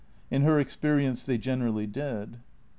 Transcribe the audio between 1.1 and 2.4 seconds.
they generally did.